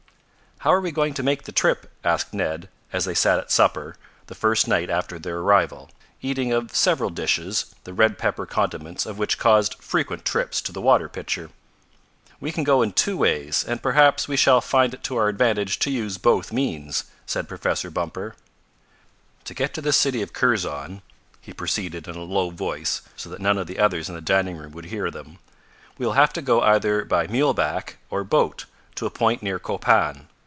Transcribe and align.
"How 0.63 0.71
are 0.71 0.79
we 0.79 0.91
going 0.91 1.15
to 1.15 1.23
make 1.23 1.45
the 1.45 1.51
trip?" 1.51 1.91
asked 2.03 2.35
Ned, 2.35 2.69
as 2.93 3.05
they 3.05 3.15
sat 3.15 3.39
at 3.39 3.49
supper, 3.49 3.95
the 4.27 4.35
first 4.35 4.67
night 4.67 4.91
after 4.91 5.17
their 5.17 5.39
arrival, 5.39 5.89
eating 6.21 6.51
of 6.53 6.75
several 6.75 7.09
dishes, 7.09 7.73
the 7.83 7.95
red 7.95 8.19
pepper 8.19 8.45
condiments 8.45 9.07
of 9.07 9.17
which 9.17 9.39
caused 9.39 9.73
frequent 9.83 10.23
trips 10.23 10.61
to 10.61 10.71
the 10.71 10.79
water 10.79 11.09
pitcher. 11.09 11.49
"We 12.39 12.51
can 12.51 12.63
go 12.63 12.83
in 12.83 12.91
two 12.93 13.17
ways, 13.17 13.65
and 13.67 13.81
perhaps 13.81 14.27
we 14.27 14.37
shall 14.37 14.61
find 14.61 14.93
it 14.93 15.01
to 15.05 15.17
our 15.17 15.29
advantage 15.29 15.79
to 15.79 15.89
use 15.89 16.19
both 16.19 16.53
means," 16.53 17.05
said 17.25 17.47
Professor 17.49 17.89
Bumper. 17.89 18.35
"To 19.45 19.55
get 19.55 19.73
to 19.73 19.81
this 19.81 19.97
city 19.97 20.21
of 20.21 20.31
Kurzon," 20.31 21.01
he 21.41 21.53
proceeded 21.53 22.07
in 22.07 22.15
a 22.15 22.21
low 22.21 22.51
voice, 22.51 23.01
so 23.15 23.31
that 23.31 23.41
none 23.41 23.57
of 23.57 23.65
the 23.65 23.79
others 23.79 24.09
in 24.09 24.13
the 24.13 24.21
dining 24.21 24.57
room 24.57 24.73
would 24.73 24.85
hear 24.85 25.09
them, 25.09 25.39
"we 25.97 26.05
will 26.05 26.13
have 26.13 26.33
to 26.33 26.41
go 26.43 26.61
either 26.61 27.03
by 27.03 27.25
mule 27.25 27.55
back 27.55 27.97
or 28.11 28.23
boat 28.23 28.65
to 28.93 29.07
a 29.07 29.09
point 29.09 29.41
near 29.41 29.57
Copan. 29.57 30.27